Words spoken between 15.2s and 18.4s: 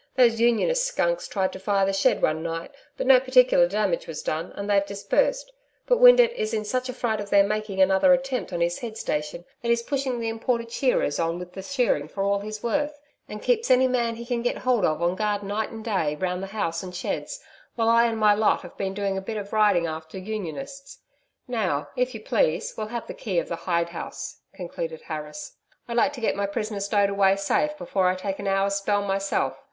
night and day round the house and sheds, while I and my